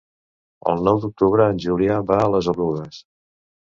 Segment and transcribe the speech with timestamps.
[0.71, 3.09] El nou d'octubre en Julià va a les Oluges.